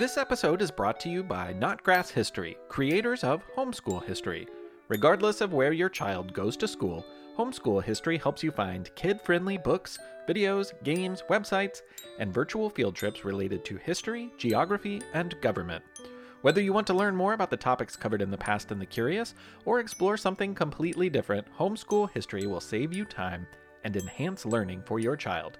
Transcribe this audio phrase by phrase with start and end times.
[0.00, 4.48] This episode is brought to you by Notgrass History, creators of Homeschool History.
[4.88, 7.04] Regardless of where your child goes to school,
[7.36, 11.82] Homeschool History helps you find kid friendly books, videos, games, websites,
[12.18, 15.84] and virtual field trips related to history, geography, and government.
[16.40, 18.86] Whether you want to learn more about the topics covered in the past and the
[18.86, 19.34] curious,
[19.66, 23.46] or explore something completely different, Homeschool History will save you time
[23.84, 25.58] and enhance learning for your child.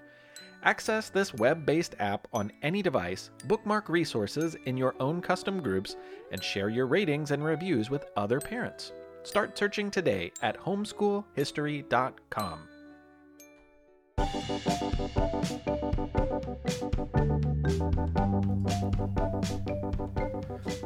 [0.63, 5.97] Access this web based app on any device, bookmark resources in your own custom groups,
[6.33, 8.93] and share your ratings and reviews with other parents.
[9.23, 12.59] Start searching today at homeschoolhistory.com.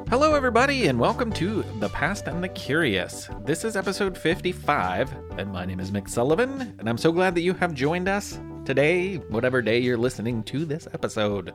[0.09, 3.29] Hello, everybody, and welcome to The Past and the Curious.
[3.45, 7.41] This is episode 55, and my name is Mick Sullivan, and I'm so glad that
[7.41, 11.53] you have joined us today, whatever day you're listening to this episode.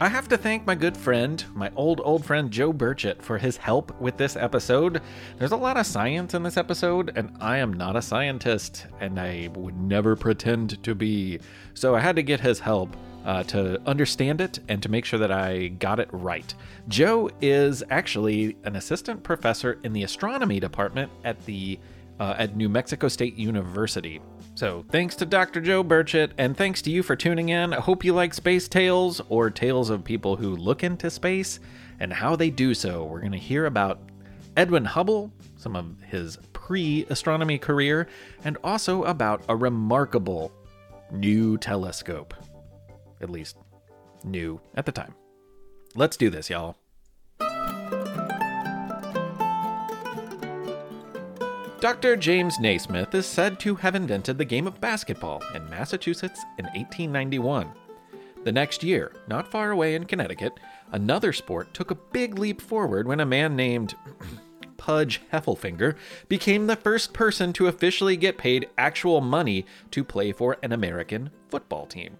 [0.00, 3.56] I have to thank my good friend, my old, old friend Joe Burchett, for his
[3.56, 5.00] help with this episode.
[5.38, 9.20] There's a lot of science in this episode, and I am not a scientist, and
[9.20, 11.38] I would never pretend to be.
[11.74, 12.96] So I had to get his help.
[13.24, 16.52] Uh, to understand it and to make sure that I got it right.
[16.88, 21.78] Joe is actually an assistant professor in the astronomy department at the
[22.18, 24.20] uh, at New Mexico State University.
[24.54, 25.62] So, thanks to Dr.
[25.62, 27.72] Joe Burchett, and thanks to you for tuning in.
[27.72, 31.58] I hope you like space tales or tales of people who look into space
[32.00, 33.04] and how they do so.
[33.04, 34.00] We're going to hear about
[34.56, 38.08] Edwin Hubble, some of his pre astronomy career,
[38.44, 40.52] and also about a remarkable
[41.10, 42.34] new telescope.
[43.22, 43.56] At least,
[44.22, 45.14] new at the time.
[45.94, 46.76] Let's do this, y'all.
[51.82, 52.14] Dr.
[52.14, 57.68] James Naismith is said to have invented the game of basketball in Massachusetts in 1891.
[58.44, 60.60] The next year, not far away in Connecticut,
[60.92, 63.96] another sport took a big leap forward when a man named
[64.76, 65.96] Pudge Heffelfinger
[66.28, 71.30] became the first person to officially get paid actual money to play for an American
[71.48, 72.16] football team.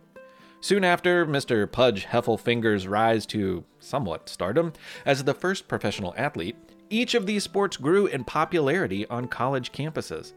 [0.61, 1.71] Soon after Mr.
[1.71, 4.73] Pudge Heffelfinger's rise to somewhat stardom
[5.07, 6.57] as the first professional athlete,
[6.93, 10.35] each of these sports grew in popularity on college campuses.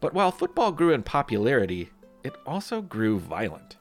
[0.00, 1.90] But while football grew in popularity,
[2.22, 3.76] it also grew violent.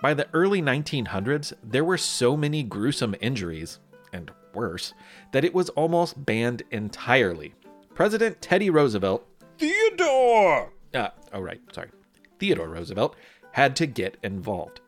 [0.00, 3.80] By the early 1900s, there were so many gruesome injuries,
[4.12, 4.94] and worse,
[5.32, 7.54] that it was almost banned entirely.
[7.94, 9.26] President Teddy Roosevelt,
[9.58, 10.72] Theodore!
[10.94, 11.90] Uh, oh, right, sorry.
[12.38, 13.16] Theodore Roosevelt
[13.52, 14.80] had to get involved.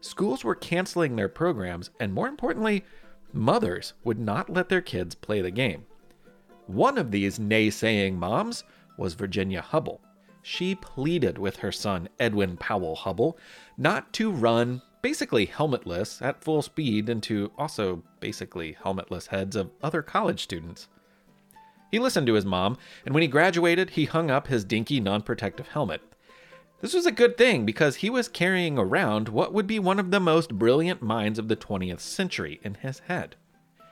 [0.00, 2.84] Schools were canceling their programs, and more importantly,
[3.32, 5.86] mothers would not let their kids play the game.
[6.68, 8.62] One of these naysaying moms
[8.98, 10.02] was Virginia Hubble.
[10.42, 13.38] She pleaded with her son, Edwin Powell Hubble,
[13.78, 20.02] not to run basically helmetless at full speed into also basically helmetless heads of other
[20.02, 20.88] college students.
[21.90, 22.76] He listened to his mom,
[23.06, 26.02] and when he graduated, he hung up his dinky non protective helmet.
[26.82, 30.10] This was a good thing because he was carrying around what would be one of
[30.10, 33.36] the most brilliant minds of the 20th century in his head.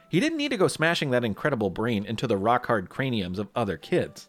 [0.08, 3.48] He didn't need to go smashing that incredible brain into the rock hard craniums of
[3.56, 4.28] other kids.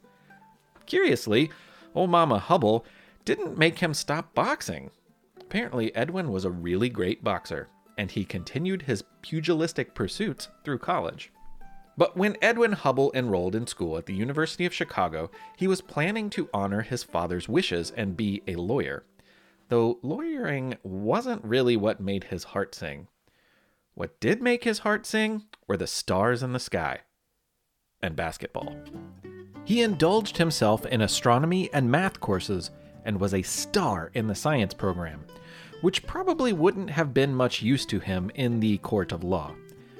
[0.85, 1.51] Curiously,
[1.93, 2.85] old Mama Hubble
[3.25, 4.89] didn't make him stop boxing.
[5.39, 7.67] Apparently, Edwin was a really great boxer,
[7.97, 11.31] and he continued his pugilistic pursuits through college.
[11.97, 16.29] But when Edwin Hubble enrolled in school at the University of Chicago, he was planning
[16.31, 19.03] to honor his father's wishes and be a lawyer.
[19.69, 23.07] Though lawyering wasn't really what made his heart sing.
[23.97, 26.99] What did make his heart sing were the stars in the sky
[27.99, 28.75] and basketball.
[29.65, 32.69] He indulged himself in astronomy and math courses
[33.05, 35.25] and was a star in the science program,
[35.81, 39.55] which probably wouldn't have been much use to him in the court of law.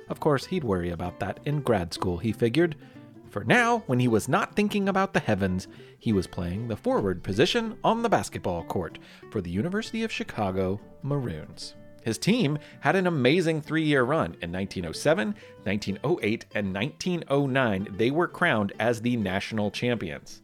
[0.10, 2.76] Of course, he'd worry about that in grad school, he figured.
[3.32, 7.24] For now, when he was not thinking about the heavens, he was playing the forward
[7.24, 9.00] position on the basketball court
[9.32, 11.74] for the University of Chicago Maroons.
[12.08, 14.38] His team had an amazing three year run.
[14.42, 20.42] In 1907, 1908, and 1909, they were crowned as the national champions.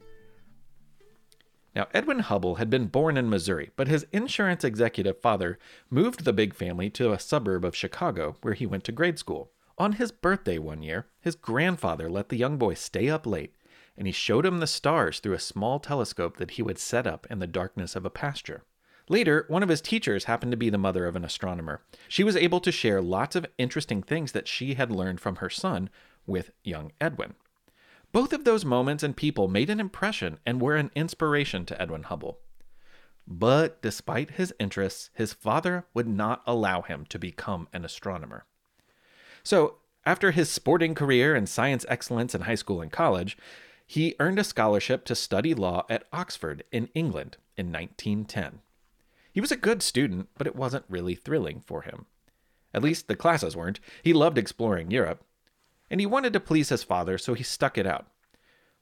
[1.74, 5.58] Now, Edwin Hubble had been born in Missouri, but his insurance executive father
[5.90, 9.50] moved the big family to a suburb of Chicago where he went to grade school.
[9.78, 13.56] On his birthday one year, his grandfather let the young boy stay up late,
[13.96, 17.26] and he showed him the stars through a small telescope that he would set up
[17.30, 18.66] in the darkness of a pasture.
[19.10, 21.82] Later, one of his teachers happened to be the mother of an astronomer.
[22.08, 25.50] She was able to share lots of interesting things that she had learned from her
[25.50, 25.90] son
[26.26, 27.36] with young Edwin.
[28.14, 32.04] Both of those moments and people made an impression and were an inspiration to Edwin
[32.04, 32.40] Hubble.
[33.28, 38.46] But despite his interests, his father would not allow him to become an astronomer.
[39.44, 43.38] So, after his sporting career and science excellence in high school and college,
[43.88, 48.60] he earned a scholarship to study law at Oxford in England in 1910.
[49.34, 52.06] He was a good student, but it wasn't really thrilling for him.
[52.74, 53.80] At least the classes weren't.
[54.04, 55.24] He loved exploring Europe.
[55.90, 58.08] And he wanted to please his father, so he stuck it out.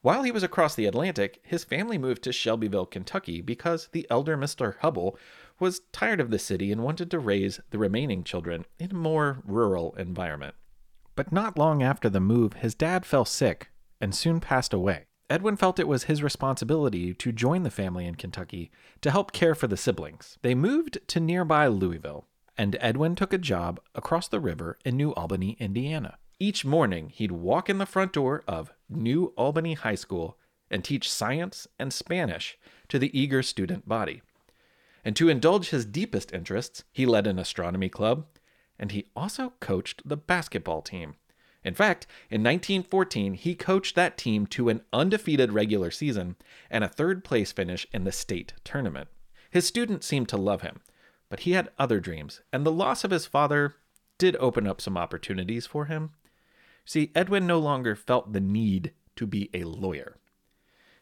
[0.01, 4.36] While he was across the Atlantic, his family moved to Shelbyville, Kentucky because the elder
[4.36, 4.77] Mr.
[4.80, 5.18] Hubble
[5.59, 9.42] was tired of the city and wanted to raise the remaining children in a more
[9.45, 10.56] rural environment.
[11.15, 13.69] But not long after the move, his dad fell sick
[14.00, 15.06] and soon passed away.
[15.31, 18.69] Edwin felt it was his responsibility to join the family in Kentucky
[19.00, 20.38] to help care for the siblings.
[20.42, 25.13] They moved to nearby Louisville, and Edwin took a job across the river in New
[25.13, 26.18] Albany, Indiana.
[26.38, 30.38] Each morning, he'd walk in the front door of New Albany High School
[30.69, 32.57] and teach science and Spanish
[32.89, 34.22] to the eager student body.
[35.06, 38.25] And to indulge his deepest interests, he led an astronomy club,
[38.78, 41.16] and he also coached the basketball team.
[41.63, 46.36] In fact, in 1914, he coached that team to an undefeated regular season
[46.69, 49.10] and a third place finish in the state tournament.
[49.50, 50.80] His students seemed to love him,
[51.30, 53.75] but he had other dreams, and the loss of his father
[54.18, 56.12] did open up some opportunities for him.
[56.86, 60.18] See, Edwin no longer felt the need to be a lawyer.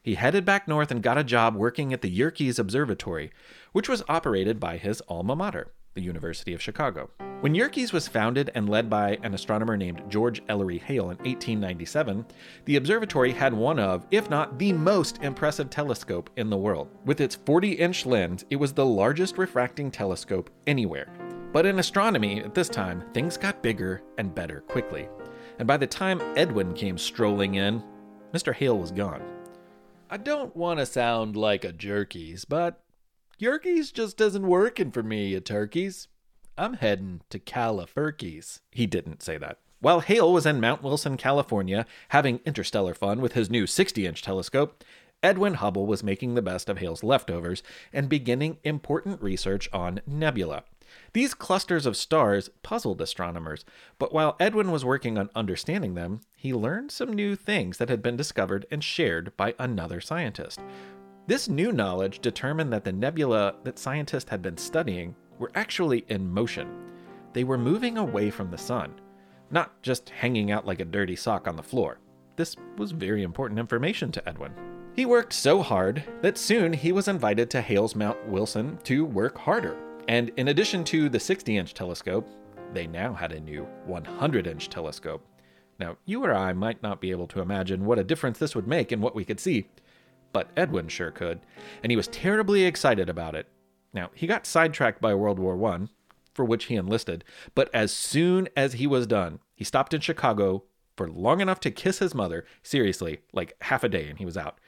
[0.02, 3.32] He headed back north and got a job working at the Yerkes Observatory,
[3.72, 7.10] which was operated by his alma mater, the University of Chicago.
[7.42, 12.26] When Yerkes was founded and led by an astronomer named George Ellery Hale in 1897,
[12.66, 16.90] the observatory had one of, if not the most impressive telescope in the world.
[17.06, 21.10] With its 40 inch lens, it was the largest refracting telescope anywhere.
[21.52, 25.08] But in astronomy, at this time, things got bigger and better quickly.
[25.58, 27.84] And by the time Edwin came strolling in,
[28.34, 28.54] Mr.
[28.54, 29.22] Hale was gone.
[30.10, 32.82] I don't want to sound like a jerkies, but
[33.40, 36.10] Yerkes just isn't working for me, you turkeys.
[36.58, 38.60] I'm heading to Califurkies.
[38.70, 39.60] He didn't say that.
[39.80, 44.22] While Hale was in Mount Wilson, California, having interstellar fun with his new 60 inch
[44.22, 44.84] telescope,
[45.24, 47.64] Edwin Hubble was making the best of Hale's leftovers
[47.94, 50.66] and beginning important research on nebula.
[51.14, 53.64] These clusters of stars puzzled astronomers,
[53.98, 58.02] but while Edwin was working on understanding them, he learned some new things that had
[58.02, 60.60] been discovered and shared by another scientist.
[61.30, 66.28] This new knowledge determined that the nebula that scientists had been studying were actually in
[66.28, 66.68] motion.
[67.34, 69.00] They were moving away from the sun,
[69.52, 72.00] not just hanging out like a dirty sock on the floor.
[72.36, 74.54] This was very important information to Edwin.
[74.96, 79.38] He worked so hard that soon he was invited to Hale's Mount Wilson to work
[79.38, 79.78] harder.
[80.08, 82.28] And in addition to the 60 inch telescope,
[82.74, 85.24] they now had a new 100 inch telescope.
[85.80, 88.68] Now, you or I might not be able to imagine what a difference this would
[88.68, 89.68] make in what we could see,
[90.32, 91.40] but Edwin sure could,
[91.84, 93.48] and he was terribly excited about it.
[93.94, 95.88] Now, he got sidetracked by World War I,
[96.34, 97.24] for which he enlisted,
[97.56, 100.64] but as soon as he was done, he stopped in Chicago
[100.96, 104.38] for long enough to kiss his mother, seriously, like half a day, and he was
[104.38, 104.60] out.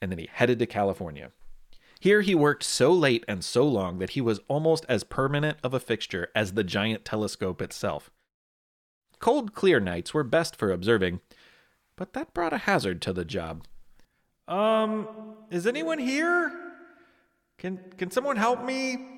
[0.00, 1.30] And then he headed to California.
[2.00, 5.72] Here he worked so late and so long that he was almost as permanent of
[5.72, 8.10] a fixture as the giant telescope itself.
[9.20, 11.20] Cold, clear nights were best for observing,
[11.96, 13.64] but that brought a hazard to the job.
[14.46, 15.08] Um,
[15.50, 16.52] is anyone here?
[17.58, 19.14] Can can someone help me?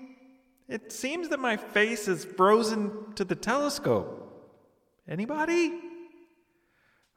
[0.69, 4.23] It seems that my face is frozen to the telescope.
[5.09, 5.73] Anybody?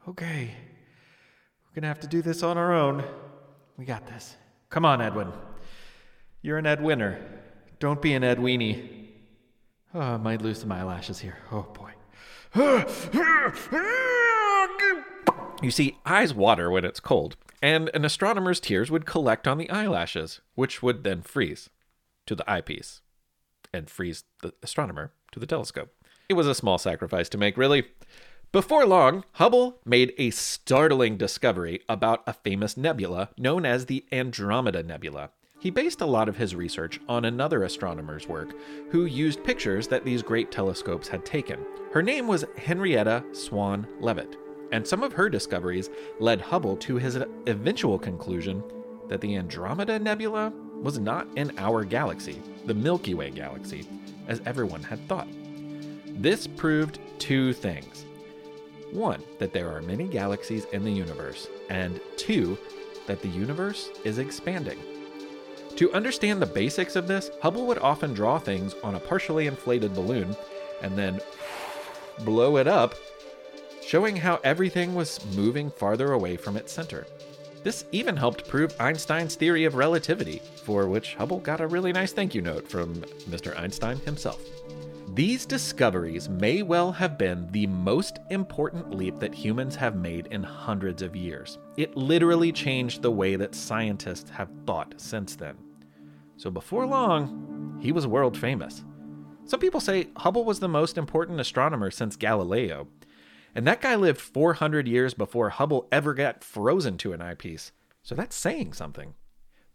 [0.07, 0.51] Okay.
[1.65, 3.03] We're going to have to do this on our own.
[3.77, 4.35] We got this.
[4.69, 5.31] Come on, Edwin.
[6.41, 7.19] You're an Ed winner.
[7.79, 9.07] Don't be an Ed weenie.
[9.93, 11.37] Oh, I might lose some eyelashes here.
[11.51, 11.91] Oh, boy.
[12.55, 14.28] Ah, ah,
[15.61, 19.69] You see, eyes water when it's cold, and an astronomer's tears would collect on the
[19.69, 21.69] eyelashes, which would then freeze
[22.27, 23.01] to the eyepiece
[23.73, 25.93] and freeze the astronomer to the telescope.
[26.29, 27.87] It was a small sacrifice to make, really.
[28.53, 34.81] Before long, Hubble made a startling discovery about a famous nebula known as the Andromeda
[34.81, 35.31] Nebula.
[35.59, 38.53] He based a lot of his research on another astronomer's work
[38.91, 41.65] who used pictures that these great telescopes had taken.
[41.91, 44.37] Her name was Henrietta Swan Leavitt
[44.71, 47.15] and some of her discoveries led Hubble to his
[47.47, 48.63] eventual conclusion
[49.07, 53.85] that the Andromeda Nebula was not in our galaxy, the Milky Way galaxy,
[54.27, 55.27] as everyone had thought.
[56.05, 58.05] This proved two things.
[58.91, 62.57] One, that there are many galaxies in the universe, and two,
[63.07, 64.79] that the universe is expanding.
[65.75, 69.93] To understand the basics of this, Hubble would often draw things on a partially inflated
[69.93, 70.35] balloon
[70.81, 71.19] and then
[72.25, 72.95] blow it up
[73.89, 77.07] showing how everything was moving farther away from its center.
[77.63, 82.13] This even helped prove Einstein's theory of relativity, for which Hubble got a really nice
[82.13, 82.97] thank you note from
[83.31, 83.59] Mr.
[83.59, 84.39] Einstein himself.
[85.15, 90.43] These discoveries may well have been the most important leap that humans have made in
[90.43, 91.57] hundreds of years.
[91.75, 95.57] It literally changed the way that scientists have thought since then.
[96.37, 98.83] So before long, he was world famous.
[99.45, 102.87] Some people say Hubble was the most important astronomer since Galileo,
[103.55, 107.71] and that guy lived 400 years before Hubble ever got frozen to an eyepiece,
[108.03, 109.13] so that's saying something.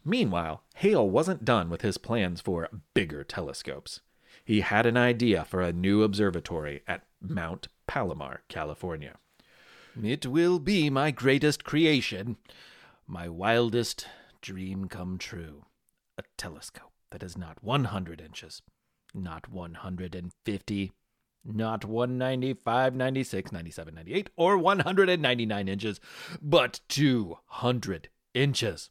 [0.04, 4.00] Meanwhile, Hale wasn't done with his plans for bigger telescopes.
[4.44, 9.16] He had an idea for a new observatory at Mount Palomar, California.
[10.02, 12.36] It will be my greatest creation,
[13.06, 14.06] my wildest
[14.42, 15.64] dream come true.
[16.18, 18.60] A telescope that is not 100 inches,
[19.14, 20.92] not 150,
[21.44, 26.00] not 195, 96, 97, 98, or 199 inches,
[26.40, 28.90] but 200 inches.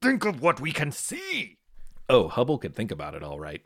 [0.00, 1.58] Think of what we can see!
[2.08, 3.62] Oh, Hubble could think about it all right.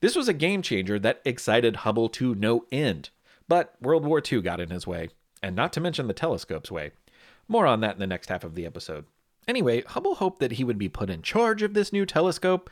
[0.00, 3.10] This was a game changer that excited Hubble to no end.
[3.48, 5.08] But World War II got in his way,
[5.42, 6.92] and not to mention the telescope's way.
[7.48, 9.04] More on that in the next half of the episode.
[9.46, 12.70] Anyway, Hubble hoped that he would be put in charge of this new telescope,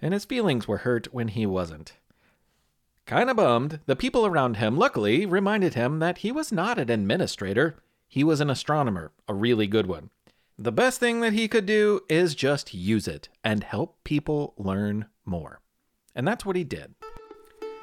[0.00, 1.94] and his feelings were hurt when he wasn't.
[3.06, 7.76] Kinda bummed, the people around him luckily reminded him that he was not an administrator,
[8.08, 10.08] he was an astronomer, a really good one.
[10.58, 15.06] The best thing that he could do is just use it and help people learn
[15.26, 15.60] more.
[16.14, 16.94] And that's what he did.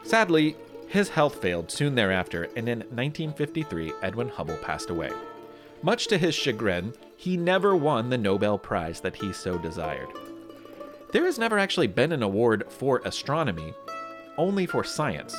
[0.04, 0.56] Sadly,
[0.88, 5.12] his health failed soon thereafter, and in 1953, Edwin Hubble passed away.
[5.84, 10.10] Much to his chagrin, he never won the Nobel Prize that he so desired.
[11.12, 13.74] There has never actually been an award for astronomy,
[14.38, 15.36] only for science,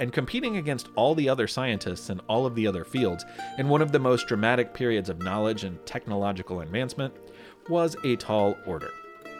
[0.00, 3.24] and competing against all the other scientists in all of the other fields
[3.58, 7.14] in one of the most dramatic periods of knowledge and technological advancement
[7.68, 8.90] was a tall order.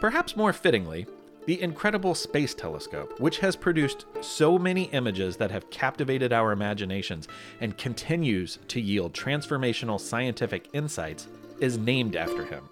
[0.00, 1.06] Perhaps more fittingly,
[1.46, 7.28] the incredible Space Telescope, which has produced so many images that have captivated our imaginations
[7.61, 11.28] and continues to yield transformational scientific insights,
[11.61, 12.68] is named after him.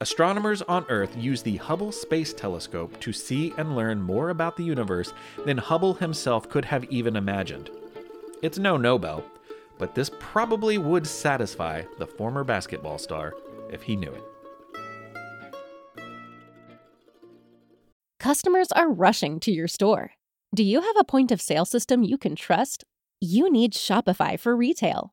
[0.00, 4.62] Astronomers on Earth use the Hubble Space Telescope to see and learn more about the
[4.62, 5.12] universe
[5.44, 7.68] than Hubble himself could have even imagined.
[8.40, 9.24] It's no Nobel,
[9.76, 13.34] but this probably would satisfy the former basketball star
[13.72, 14.22] if he knew it.
[18.20, 20.12] Customers are rushing to your store.
[20.54, 22.84] Do you have a point of sale system you can trust?
[23.20, 25.12] You need Shopify for retail.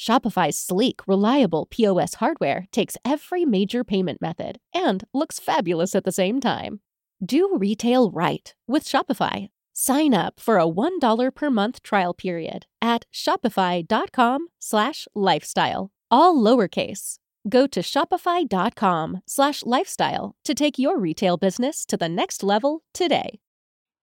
[0.00, 6.12] Shopify's sleek, reliable POS hardware takes every major payment method and looks fabulous at the
[6.12, 6.80] same time.
[7.22, 9.48] Do retail right with Shopify.
[9.74, 17.16] Sign up for a $1 per month trial period at shopify.com slash lifestyle, all lowercase.
[17.46, 23.40] Go to shopify.com slash lifestyle to take your retail business to the next level today.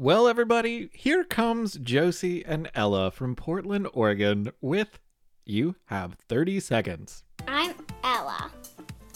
[0.00, 5.00] Well, everybody, here comes Josie and Ella from Portland, Oregon with
[5.44, 7.24] You Have 30 Seconds.
[7.48, 7.74] I'm
[8.04, 8.52] Ella.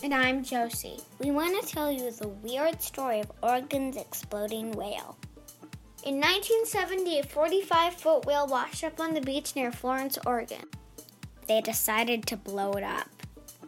[0.03, 0.99] And I'm Josie.
[1.21, 5.17] We want to tell you the weird story of Oregon's exploding whale.
[6.05, 10.65] In 1970, a 45 foot whale washed up on the beach near Florence, Oregon.
[11.47, 13.07] They decided to blow it up.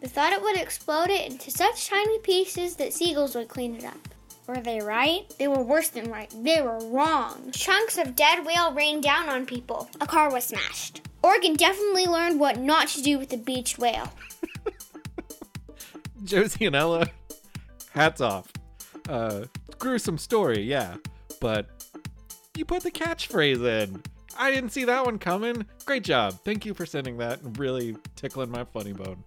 [0.01, 3.85] They thought it would explode it into such tiny pieces that seagulls would clean it
[3.85, 4.14] up.
[4.47, 5.23] Were they right?
[5.39, 6.33] They were worse than right.
[6.43, 7.51] They were wrong.
[7.53, 9.89] Chunks of dead whale rained down on people.
[10.01, 11.01] A car was smashed.
[11.23, 14.13] Oregon definitely learned what not to do with the beached whale.
[16.25, 17.09] Josie and Ella,
[17.93, 18.53] hats off.
[19.09, 19.45] Uh,
[19.79, 20.97] gruesome story, yeah,
[21.41, 21.69] but
[22.57, 24.03] you put the catchphrase in.
[24.37, 25.65] I didn't see that one coming.
[25.87, 26.39] Great job.
[26.45, 29.25] Thank you for sending that and really tickling my funny bone.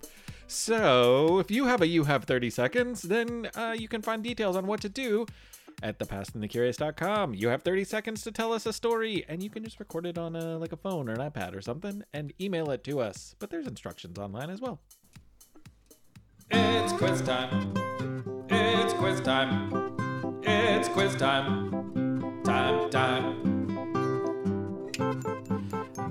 [0.48, 4.56] So, if you have a You Have 30 Seconds, then uh, you can find details
[4.56, 5.25] on what to do
[5.84, 7.34] at thepastandthecurious.com.
[7.34, 10.18] You have 30 seconds to tell us a story, and you can just record it
[10.18, 13.36] on a, like a phone or an iPad or something and email it to us.
[13.39, 14.80] But there's instructions online as well.
[16.50, 17.74] It's quiz time.
[18.50, 20.42] It's quiz time.
[20.44, 22.42] It's quiz time.
[22.44, 23.47] Time, time.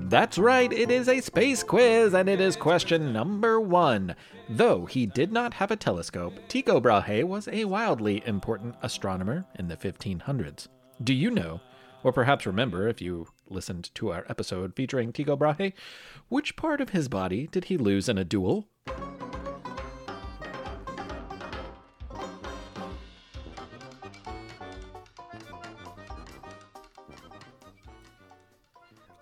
[0.09, 4.15] That's right, it is a space quiz, and it is question number one.
[4.47, 9.67] Though he did not have a telescope, Tycho Brahe was a wildly important astronomer in
[9.67, 10.69] the 1500s.
[11.03, 11.59] Do you know,
[12.05, 15.73] or perhaps remember if you listened to our episode featuring Tycho Brahe,
[16.29, 18.69] which part of his body did he lose in a duel?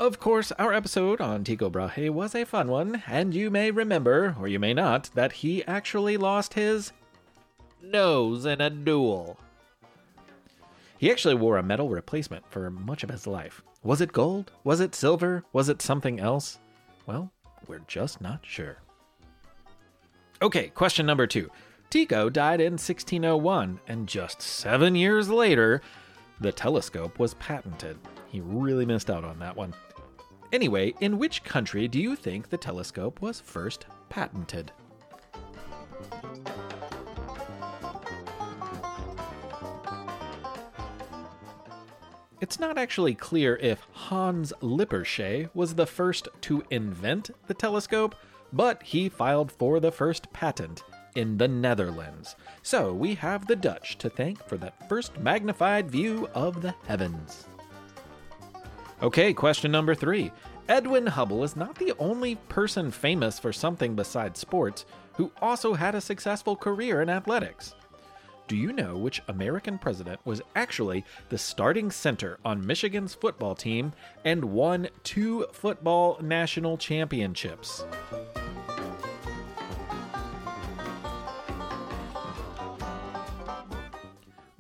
[0.06, 4.36] Of course, our episode on Tycho Brahe was a fun one, and you may remember,
[4.40, 6.94] or you may not, that he actually lost his
[7.82, 9.40] nose in a duel.
[11.00, 13.64] He actually wore a metal replacement for much of his life.
[13.82, 14.52] Was it gold?
[14.64, 15.44] Was it silver?
[15.54, 16.60] Was it something else?
[17.08, 17.32] Well,
[17.66, 18.78] we're just not sure.
[20.40, 21.50] Okay, question number two.
[21.90, 25.82] Tycho died in 1601, and just seven years later,
[26.42, 27.98] the telescope was patented.
[28.30, 29.74] He really missed out on that one.
[30.52, 34.72] Anyway, in which country do you think the telescope was first patented?
[42.42, 48.14] It's not actually clear if Hans Lippershey was the first to invent the telescope,
[48.54, 50.84] but he filed for the first patent
[51.16, 52.36] in the Netherlands.
[52.62, 57.48] So we have the Dutch to thank for that first magnified view of the heavens.
[59.04, 60.32] Okay, question number three.
[60.70, 64.86] Edwin Hubble is not the only person famous for something besides sports
[65.16, 67.76] who also had a successful career in athletics.
[68.48, 73.92] Do you know which American president was actually the starting center on Michigan's football team
[74.24, 77.84] and won two football national championships?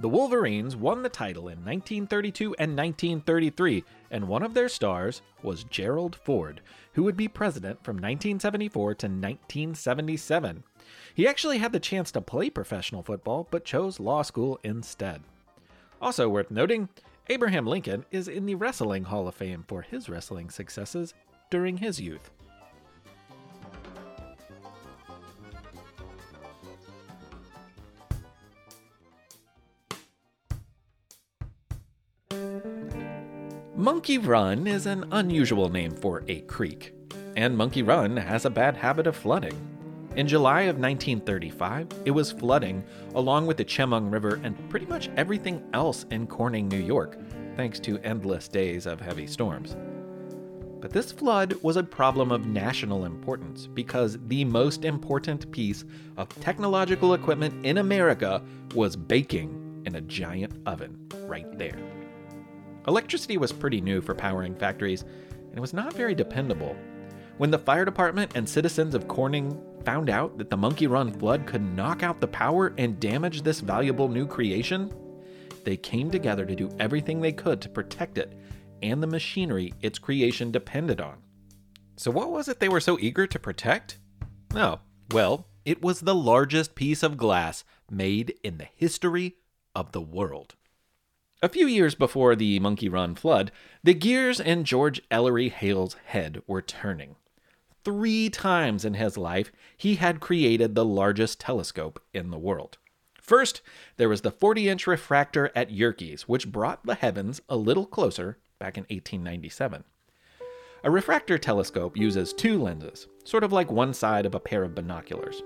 [0.05, 3.83] The Wolverines won the title in 1932 and 1933,
[4.15, 6.61] and one of their stars was Gerald Ford,
[6.93, 10.63] who would be president from 1974 to 1977.
[11.13, 15.21] He actually had the chance to play professional football, but chose law school instead.
[16.01, 16.87] Also worth noting,
[17.27, 21.13] Abraham Lincoln is in the Wrestling Hall of Fame for his wrestling successes
[21.49, 22.31] during his youth.
[33.77, 36.93] Monkey Run is an unusual name for a creek,
[37.35, 39.53] and Monkey Run has a bad habit of flooding.
[40.15, 42.85] In July of 1935, it was flooding
[43.15, 47.19] along with the Chemung River and pretty much everything else in Corning, New York,
[47.57, 49.75] thanks to endless days of heavy storms.
[50.79, 55.83] But this flood was a problem of national importance because the most important piece
[56.15, 58.41] of technological equipment in America
[58.73, 61.94] was baking in a giant oven right there.
[62.87, 66.75] Electricity was pretty new for powering factories, and it was not very dependable.
[67.37, 71.45] When the fire department and citizens of Corning found out that the Monkey Run flood
[71.45, 74.93] could knock out the power and damage this valuable new creation,
[75.63, 78.37] they came together to do everything they could to protect it
[78.81, 81.17] and the machinery its creation depended on.
[81.97, 83.99] So, what was it they were so eager to protect?
[84.53, 84.79] Oh,
[85.11, 89.37] well, it was the largest piece of glass made in the history
[89.73, 90.55] of the world.
[91.45, 93.51] A few years before the Monkey Run flood,
[93.83, 97.17] the gears in George Ellery Hale's head were turning.
[97.83, 102.79] Three times in his life, he had created the largest telescope in the world.
[103.21, 103.61] First,
[103.97, 108.39] there was the 40 inch refractor at Yerkes, which brought the heavens a little closer
[108.57, 109.83] back in 1897.
[110.83, 114.73] A refractor telescope uses two lenses, sort of like one side of a pair of
[114.73, 115.43] binoculars.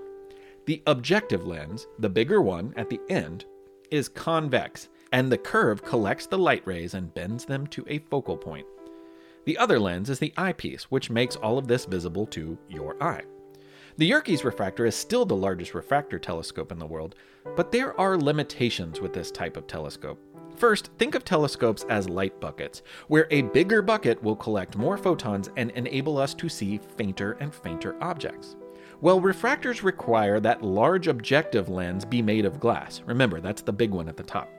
[0.64, 3.44] The objective lens, the bigger one at the end,
[3.90, 8.36] is convex and the curve collects the light rays and bends them to a focal
[8.36, 8.66] point.
[9.44, 13.22] The other lens is the eyepiece, which makes all of this visible to your eye.
[13.96, 17.16] The Yerkes refractor is still the largest refractor telescope in the world,
[17.56, 20.18] but there are limitations with this type of telescope.
[20.56, 25.48] First, think of telescopes as light buckets, where a bigger bucket will collect more photons
[25.56, 28.56] and enable us to see fainter and fainter objects.
[29.00, 33.00] Well, refractors require that large objective lens be made of glass.
[33.06, 34.50] Remember, that's the big one at the top.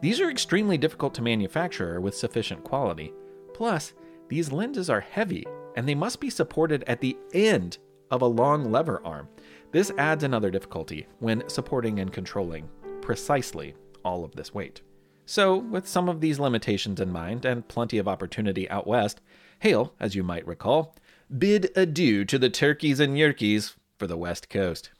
[0.00, 3.12] These are extremely difficult to manufacture with sufficient quality.
[3.52, 3.92] Plus,
[4.28, 7.78] these lenses are heavy and they must be supported at the end
[8.10, 9.28] of a long lever arm.
[9.72, 12.68] This adds another difficulty when supporting and controlling
[13.02, 14.80] precisely all of this weight.
[15.26, 19.20] So, with some of these limitations in mind and plenty of opportunity out west,
[19.60, 20.96] Hale, as you might recall,
[21.38, 24.90] bid adieu to the turkeys and yerkeys for the west coast.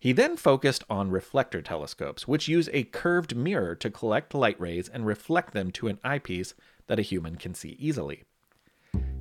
[0.00, 4.88] He then focused on reflector telescopes, which use a curved mirror to collect light rays
[4.88, 6.54] and reflect them to an eyepiece
[6.86, 8.22] that a human can see easily.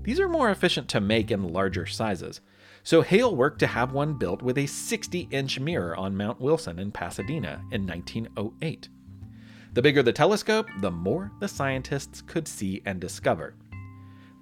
[0.03, 2.39] These are more efficient to make in larger sizes,
[2.81, 6.79] so Hale worked to have one built with a 60 inch mirror on Mount Wilson
[6.79, 8.87] in Pasadena in 1908.
[9.73, 13.55] The bigger the telescope, the more the scientists could see and discover.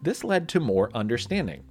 [0.03, 1.63] This led to more understanding.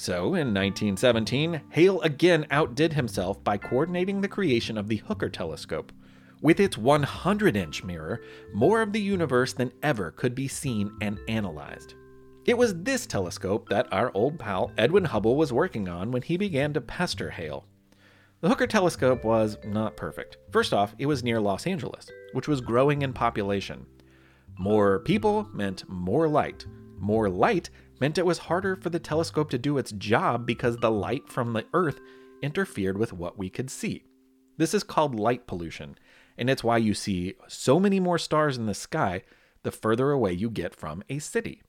[0.00, 5.92] So, in 1917, Hale again outdid himself by coordinating the creation of the Hooker telescope.
[6.40, 8.22] With its 100 inch mirror,
[8.54, 11.96] more of the universe than ever could be seen and analyzed.
[12.46, 16.38] It was this telescope that our old pal Edwin Hubble was working on when he
[16.38, 17.66] began to pester Hale.
[18.40, 20.38] The Hooker telescope was not perfect.
[20.50, 23.84] First off, it was near Los Angeles, which was growing in population.
[24.58, 26.64] More people meant more light.
[26.98, 27.68] More light
[28.00, 31.52] meant it was harder for the telescope to do its job because the light from
[31.52, 32.00] the Earth
[32.42, 34.04] interfered with what we could see.
[34.56, 35.96] This is called light pollution,
[36.36, 39.22] and it's why you see so many more stars in the sky
[39.62, 41.62] the further away you get from a city.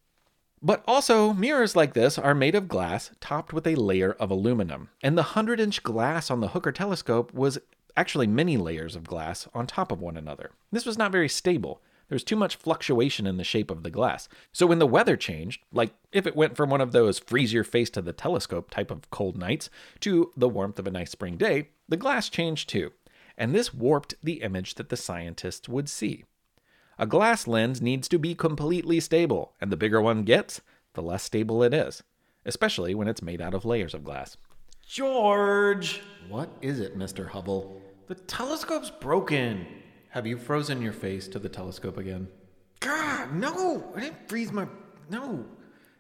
[0.62, 4.89] But also, mirrors like this are made of glass topped with a layer of aluminum.
[5.02, 7.58] And the 100 inch glass on the Hooker telescope was
[7.98, 10.52] actually many layers of glass on top of one another.
[10.72, 11.82] This was not very stable.
[12.12, 14.28] There was too much fluctuation in the shape of the glass.
[14.52, 17.63] So when the weather changed, like if it went from one of those freeze your
[17.63, 19.69] face to the telescope type of cold nights
[20.02, 22.91] to the warmth of a nice spring day, the glass changed too.
[23.38, 26.26] And this warped the image that the scientists would see.
[27.00, 30.60] A glass lens needs to be completely stable, and the bigger one gets,
[30.95, 32.04] the less stable it is,
[32.45, 34.36] especially when it's made out of layers of glass.
[34.86, 36.02] George!
[36.28, 37.30] What is it, Mr.
[37.30, 37.82] Hubble?
[38.08, 39.65] The telescope's broken.
[40.12, 42.28] Have you frozen your face to the telescope again?
[42.82, 43.93] God, no!
[43.95, 44.67] I didn't freeze my.
[45.10, 45.45] No!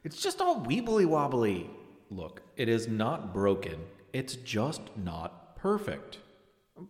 [0.03, 1.69] It's just all weebly wobbly.
[2.09, 3.79] Look, it is not broken,
[4.11, 6.17] it's just not perfect.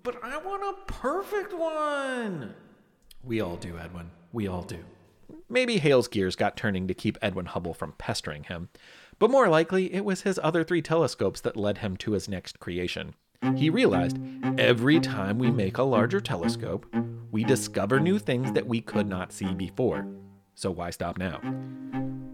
[0.01, 2.55] But I want a perfect one!
[3.23, 4.09] We all do, Edwin.
[4.31, 4.79] We all do.
[5.47, 8.69] Maybe Hale's gears got turning to keep Edwin Hubble from pestering him,
[9.19, 12.59] but more likely it was his other three telescopes that led him to his next
[12.59, 13.13] creation.
[13.55, 14.19] He realized
[14.57, 16.85] every time we make a larger telescope,
[17.31, 20.07] we discover new things that we could not see before.
[20.53, 21.39] So why stop now?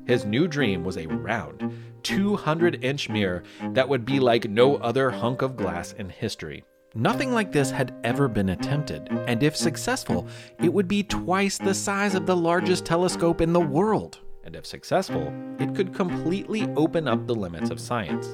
[0.06, 3.44] His new dream was a round, 200 inch mirror
[3.74, 6.64] that would be like no other hunk of glass in history.
[6.96, 10.28] Nothing like this had ever been attempted, and if successful,
[10.62, 14.20] it would be twice the size of the largest telescope in the world.
[14.44, 18.28] And if successful, it could completely open up the limits of science.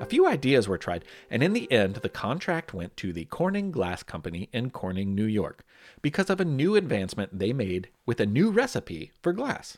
[0.00, 3.70] A few ideas were tried, and in the end, the contract went to the Corning
[3.70, 5.62] Glass Company in Corning, New York,
[6.00, 9.76] because of a new advancement they made with a new recipe for glass.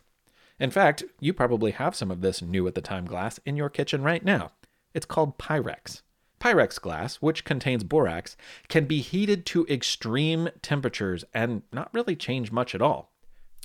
[0.61, 3.69] In fact, you probably have some of this new at the time glass in your
[3.69, 4.53] kitchen right now.
[4.95, 6.03] It's called Pyrex.
[6.41, 8.37] Pyrex glass, which contains borax,
[8.69, 13.11] can be heated to extreme temperatures and not really change much at all.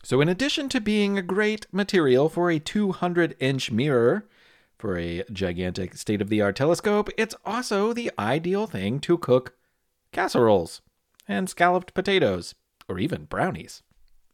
[0.04, 4.26] So, in addition to being a great material for a 200 inch mirror,
[4.78, 9.56] for a gigantic state of the art telescope, it's also the ideal thing to cook
[10.12, 10.82] casseroles
[11.28, 12.56] and scalloped potatoes,
[12.88, 13.84] or even brownies.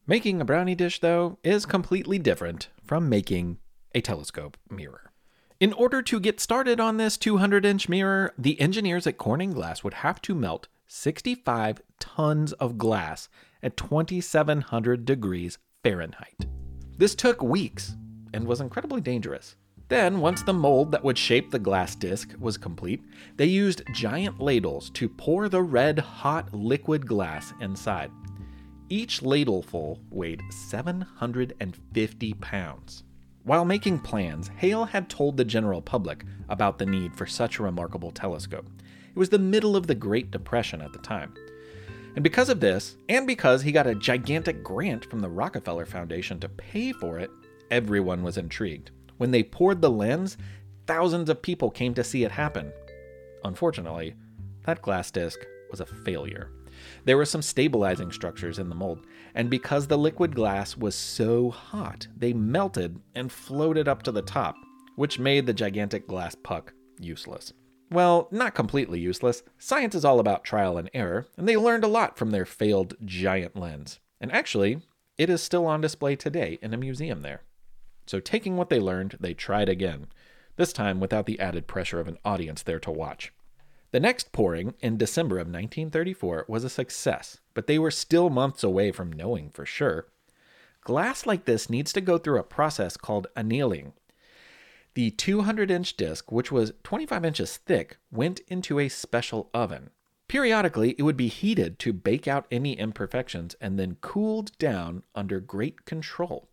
[0.06, 3.58] Making a brownie dish, though, is completely different from making
[3.96, 5.12] a telescope mirror.
[5.60, 9.84] In order to get started on this 200 inch mirror, the engineers at Corning Glass
[9.84, 13.30] would have to melt 65 tons of glass
[13.62, 16.46] at 2700 degrees Fahrenheit.
[16.98, 17.96] This took weeks
[18.34, 19.56] and was incredibly dangerous.
[19.94, 23.04] Then, once the mold that would shape the glass disc was complete,
[23.38, 28.10] they used giant ladles to pour the red hot liquid glass inside.
[28.90, 33.04] Each ladleful weighed 750 pounds.
[33.44, 37.64] While making plans, Hale had told the general public about the need for such a
[37.64, 38.66] remarkable telescope.
[39.16, 41.36] It was the middle of the Great Depression at the time.
[42.16, 46.40] And because of this, and because he got a gigantic grant from the Rockefeller Foundation
[46.40, 47.30] to pay for it,
[47.70, 48.90] everyone was intrigued.
[49.18, 50.38] When they poured the lens,
[50.88, 52.72] thousands of people came to see it happen.
[53.44, 54.16] Unfortunately,
[54.66, 56.52] that glass disc was a failure.
[57.06, 61.52] There were some stabilizing structures in the mold, and because the liquid glass was so
[61.52, 64.56] hot, they melted and floated up to the top,
[64.96, 67.54] which made the gigantic glass puck useless.
[67.92, 69.44] Well, not completely useless.
[69.60, 72.96] Science is all about trial and error, and they learned a lot from their failed
[73.06, 74.00] giant lens.
[74.20, 74.82] And actually,
[75.18, 77.42] it is still on display today in a museum there.
[78.06, 80.08] So, taking what they learned, they tried again,
[80.56, 83.32] this time without the added pressure of an audience there to watch.
[83.92, 88.64] The next pouring in December of 1934 was a success, but they were still months
[88.64, 90.08] away from knowing for sure.
[90.82, 93.94] Glass like this needs to go through a process called annealing.
[94.96, 99.92] The 200 inch disc, which was 25 inches thick, went into a special oven.
[100.28, 105.40] Periodically, it would be heated to bake out any imperfections and then cooled down under
[105.40, 106.50] great control.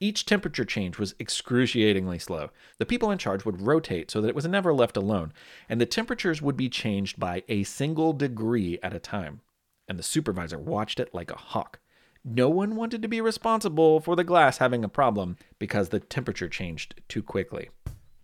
[0.00, 2.50] Each temperature change was excruciatingly slow.
[2.78, 5.32] The people in charge would rotate so that it was never left alone,
[5.68, 9.40] and the temperatures would be changed by a single degree at a time.
[9.88, 11.80] And the supervisor watched it like a hawk.
[12.24, 16.48] No one wanted to be responsible for the glass having a problem because the temperature
[16.48, 17.70] changed too quickly.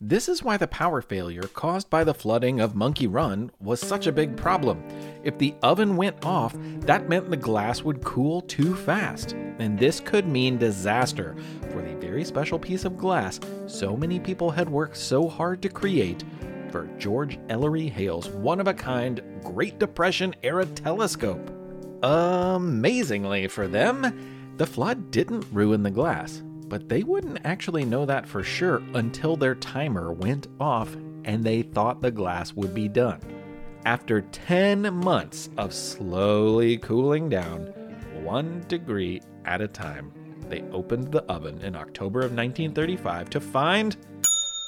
[0.07, 4.07] This is why the power failure caused by the flooding of Monkey Run was such
[4.07, 4.85] a big problem.
[5.23, 10.01] If the oven went off, that meant the glass would cool too fast, and this
[10.01, 11.35] could mean disaster
[11.71, 15.71] for the very special piece of glass so many people had worked so hard to
[15.71, 16.23] create
[16.71, 21.51] for George Ellery Hale's one of a kind Great Depression era telescope.
[22.03, 28.27] Amazingly for them, the flood didn't ruin the glass but they wouldn't actually know that
[28.27, 33.21] for sure until their timer went off and they thought the glass would be done.
[33.85, 37.67] After 10 months of slowly cooling down,
[38.23, 40.13] one degree at a time,
[40.49, 43.97] they opened the oven in October of 1935 to find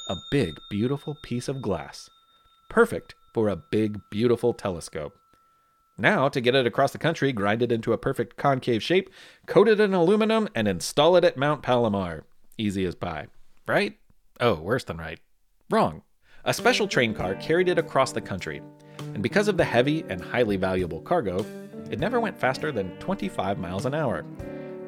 [0.09, 2.09] a big, beautiful piece of glass.
[2.69, 5.17] Perfect for a big, beautiful telescope.
[5.97, 9.09] Now, to get it across the country, grind it into a perfect concave shape,
[9.47, 12.25] coat it in aluminum, and install it at Mount Palomar.
[12.57, 13.27] Easy as pie.
[13.67, 13.97] Right?
[14.39, 15.19] Oh, worse than right.
[15.71, 16.03] Wrong.
[16.45, 18.61] A special train car carried it across the country,
[19.13, 21.43] and because of the heavy and highly valuable cargo,
[21.89, 24.23] it never went faster than 25 miles an hour,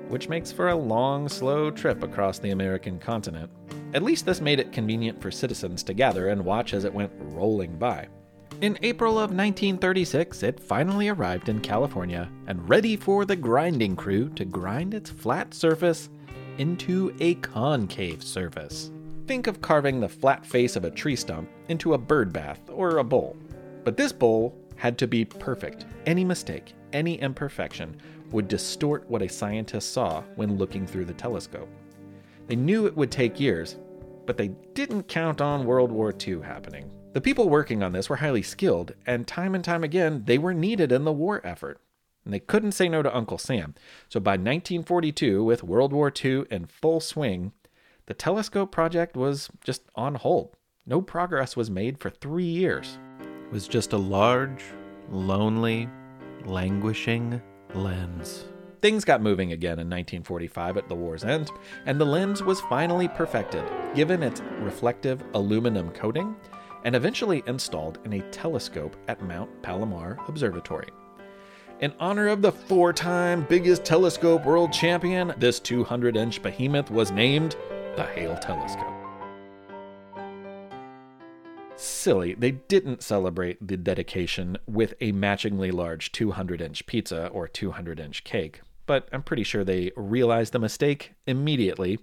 [0.10, 3.50] which makes for a long, slow trip across the American continent.
[3.94, 7.12] At least this made it convenient for citizens to gather and watch as it went
[7.18, 8.08] rolling by.
[8.62, 14.28] In April of 1936, it finally arrived in California and ready for the grinding crew
[14.32, 16.10] to grind its flat surface
[16.58, 18.92] into a concave surface.
[19.28, 22.98] Think of carving the flat face of a tree stump into a bird bath or
[22.98, 23.38] a bowl.
[23.86, 25.86] But this bowl had to be perfect.
[26.06, 27.96] Any mistake, any imperfection
[28.32, 31.70] would distort what a scientist saw when looking through the telescope.
[32.48, 33.78] They knew it would take years,
[34.26, 36.92] but they didn't count on World War II happening.
[37.12, 40.54] The people working on this were highly skilled, and time and time again, they were
[40.54, 41.82] needed in the war effort.
[42.24, 43.74] And they couldn't say no to Uncle Sam.
[44.10, 47.54] So by 1942, with World War II in full swing,
[48.06, 50.56] the telescope project was just on hold.
[50.86, 53.00] No progress was made for three years.
[53.20, 54.64] It was just a large,
[55.10, 55.90] lonely,
[56.46, 57.42] languishing
[57.74, 58.46] lens.
[58.82, 61.50] Things got moving again in 1945 at the war's end,
[61.88, 63.64] and the lens was finally perfected,
[63.96, 66.36] given its reflective aluminum coating
[66.84, 70.90] and eventually installed in a telescope at Mount Palomar Observatory.
[71.82, 77.12] In honor of the four time biggest telescope world champion, this 200 inch behemoth was
[77.12, 77.56] named
[77.96, 79.00] the Hale Telescope.
[81.78, 88.02] Silly, they didn't celebrate the dedication with a matchingly large 200 inch pizza or 200
[88.02, 92.00] inch cake, but I'm pretty sure they realized the mistake immediately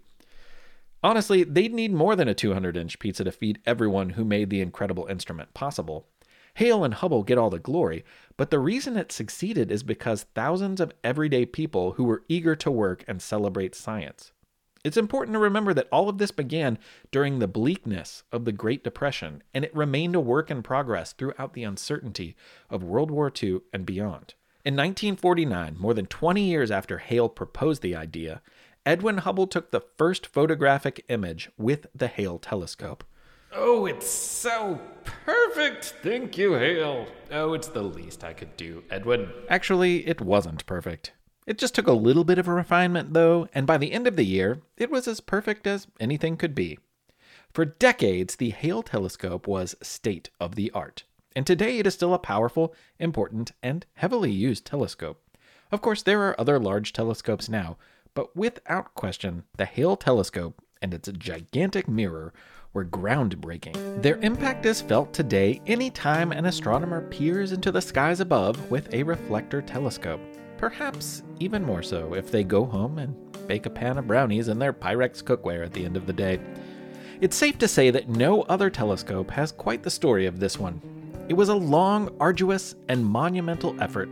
[1.07, 4.61] Honestly, they'd need more than a 200 inch pizza to feed everyone who made the
[4.61, 6.09] incredible instrument possible.
[6.55, 8.05] Hale and Hubble get all the glory,
[8.37, 12.73] but the reason it succeeded is because thousands of everyday people who were eager to
[12.73, 14.33] work and celebrate science.
[14.83, 16.77] It's important to remember that all of this began
[17.13, 21.53] during the bleakness of the Great Depression, and it remained a work in progress throughout
[21.53, 22.35] the uncertainty
[22.69, 24.35] of World War II and beyond.
[24.65, 28.43] In 1949, more than 20 years after Hale proposed the idea,
[28.87, 33.03] Edwin Hubble took the first photographic image with the Hale telescope.
[33.53, 34.81] Oh, it's so
[35.25, 35.97] perfect.
[36.05, 37.09] Thank you, Hale.
[37.33, 39.29] Oh, it's the least I could do, Edwin.
[39.49, 41.13] Actually, it wasn't perfect.
[41.49, 44.15] It just took a little bit of a refinement, though, and by the end of
[44.15, 46.79] the year, it was as perfect as anything could be.
[47.53, 51.03] For decades, the Hale telescope was state of the art,
[51.35, 55.21] and today it is still a powerful, important, and heavily used telescope.
[55.73, 57.79] Of course, there are other large telescopes now,
[58.17, 62.33] but without question, the Hale telescope and its gigantic mirror
[62.73, 64.03] were groundbreaking.
[64.03, 69.03] Their impact is felt today anytime an astronomer peers into the skies above with a
[69.03, 70.21] reflector telescope.
[70.57, 73.15] Perhaps even more so if they go home and
[73.47, 76.41] bake a pan of brownies in their Pyrex cookware at the end of the day.
[77.21, 80.81] It's safe to say that no other telescope has quite the story of this one.
[81.29, 84.09] It was a long, arduous, and monumental effort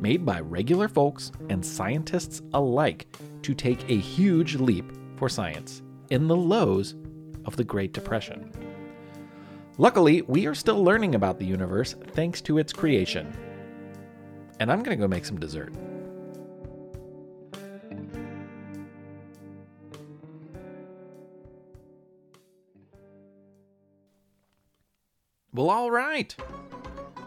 [0.00, 3.06] made by regular folks and scientists alike
[3.42, 6.94] to take a huge leap for science in the lows
[7.44, 8.50] of the Great Depression.
[9.78, 13.32] Luckily, we are still learning about the universe thanks to its creation.
[14.58, 15.74] And I'm going to go make some dessert.
[25.52, 26.36] Well, all right.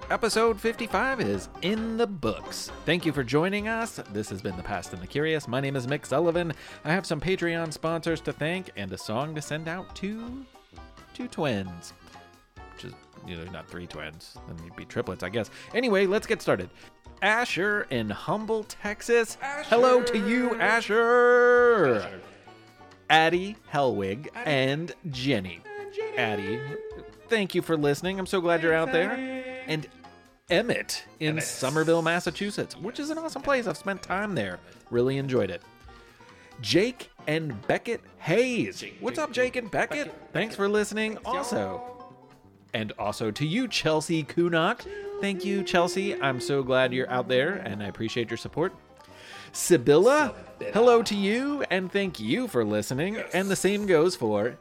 [0.10, 2.72] Episode 55 is in the books.
[2.84, 4.02] Thank you for joining us.
[4.12, 5.48] This has been The Past and the Curious.
[5.48, 6.52] My name is Mick Sullivan.
[6.84, 10.43] I have some Patreon sponsors to thank and a song to send out to
[11.13, 11.93] two twins.
[12.74, 12.93] Which is,
[13.28, 14.36] you know, not three twins.
[14.48, 15.52] Then you'd be triplets, I guess.
[15.76, 16.72] Anyway, let's get started.
[17.22, 19.38] Asher in Humble, Texas.
[19.41, 22.19] Hello to you, Asher.
[23.12, 25.62] Addie Helwig and Jenny.
[26.17, 26.60] Addie,
[27.28, 28.17] thank you for listening.
[28.17, 29.12] I'm so glad you're out there.
[29.67, 29.88] And
[30.49, 33.67] Emmett in Somerville, Massachusetts, which is an awesome place.
[33.67, 34.59] I've spent time there.
[34.89, 35.62] Really enjoyed it.
[36.62, 38.83] Jake and Beckett Hayes.
[38.99, 40.13] What's up, Jake and Beckett?
[40.33, 41.17] Thanks for listening.
[41.23, 41.81] Also,
[42.73, 44.85] and also to you, Chelsea Kunok.
[45.21, 46.19] Thank you, Chelsea.
[46.21, 48.73] I'm so glad you're out there, and I appreciate your support.
[49.51, 50.33] Sibylla,
[50.73, 53.17] hello to you, and thank you for listening.
[53.33, 54.57] And the same goes for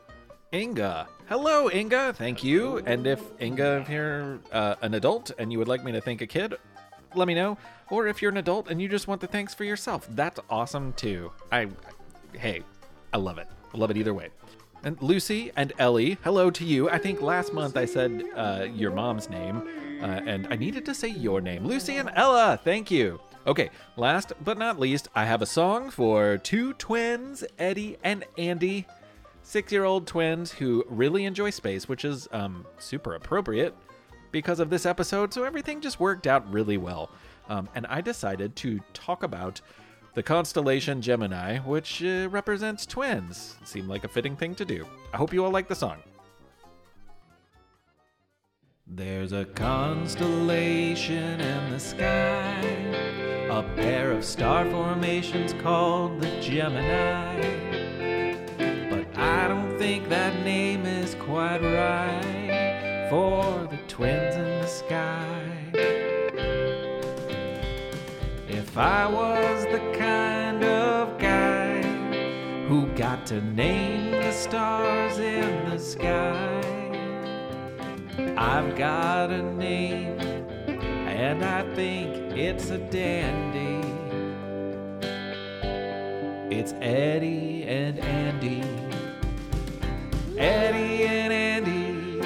[0.52, 1.08] Inga.
[1.28, 2.14] Hello, Inga.
[2.14, 2.78] Thank you.
[2.86, 6.22] And if Inga, if you're uh, an adult and you would like me to thank
[6.22, 6.54] a kid,
[7.14, 7.58] let me know.
[7.90, 10.94] Or if you're an adult and you just want the thanks for yourself, that's awesome
[10.94, 11.30] too.
[11.52, 11.68] I,
[12.32, 12.62] hey,
[13.12, 13.46] I love it.
[13.74, 14.30] I love it either way.
[14.84, 16.88] And Lucy and Ellie, hello to you.
[16.88, 19.68] I think last month I said uh, your mom's name,
[20.00, 21.66] uh, and I needed to say your name.
[21.66, 23.20] Lucy and Ella, thank you.
[23.46, 28.86] Okay, last but not least, I have a song for two twins, Eddie and Andy,
[29.48, 33.74] six year old twins who really enjoy space, which is um, super appropriate
[34.30, 35.32] because of this episode.
[35.32, 37.10] So everything just worked out really well.
[37.48, 39.62] Um, and I decided to talk about
[40.12, 43.56] the constellation Gemini, which uh, represents twins.
[43.64, 44.86] Seemed like a fitting thing to do.
[45.14, 45.96] I hope you all like the song.
[48.86, 52.60] There's a constellation in the sky,
[53.50, 57.87] a pair of star formations called the Gemini.
[59.48, 65.42] I don't think that name is quite right for the twins in the sky.
[68.46, 71.80] If I was the kind of guy
[72.68, 76.60] who got to name the stars in the sky,
[78.36, 80.20] I've got a name,
[81.08, 83.88] and I think it's a dandy.
[86.54, 88.87] It's Eddie and Andy.
[90.38, 92.20] Eddie and Andy.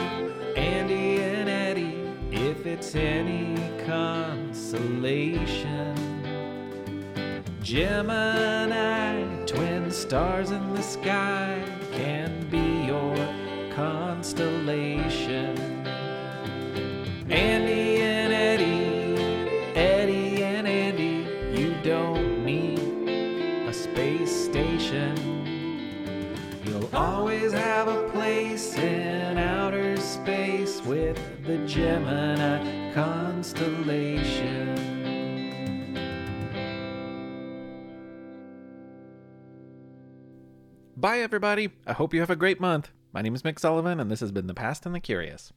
[0.55, 1.97] Andy and Eddie.
[2.31, 4.53] If it's any consolation.
[7.63, 13.17] Gemini, twin stars in the sky, can be your
[13.75, 15.57] constellation.
[17.31, 19.17] Andy and Eddie,
[19.75, 21.27] Eddie and Andy,
[21.59, 22.79] you don't need
[23.67, 25.17] a space station.
[26.65, 28.02] You'll always have a
[30.93, 34.77] with the Gemini constellation.
[40.95, 41.71] Bye, everybody.
[41.87, 42.93] I hope you have a great month.
[43.11, 45.55] My name is Mick Sullivan, and this has been The Past and the Curious.